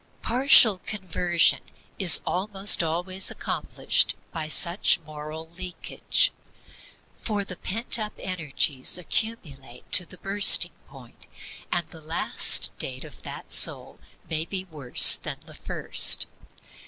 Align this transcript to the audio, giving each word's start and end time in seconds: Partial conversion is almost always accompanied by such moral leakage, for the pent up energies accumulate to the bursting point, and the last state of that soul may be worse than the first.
Partial 0.23 0.79
conversion 0.79 1.59
is 1.99 2.21
almost 2.25 2.81
always 2.81 3.29
accompanied 3.29 4.15
by 4.31 4.47
such 4.47 4.99
moral 5.01 5.47
leakage, 5.49 6.31
for 7.13 7.45
the 7.45 7.55
pent 7.55 7.99
up 7.99 8.13
energies 8.17 8.97
accumulate 8.97 9.91
to 9.91 10.07
the 10.07 10.17
bursting 10.17 10.71
point, 10.87 11.27
and 11.71 11.85
the 11.89 12.01
last 12.01 12.63
state 12.63 13.03
of 13.03 13.21
that 13.21 13.51
soul 13.53 13.99
may 14.27 14.43
be 14.43 14.65
worse 14.65 15.17
than 15.17 15.37
the 15.45 15.53
first. 15.53 16.25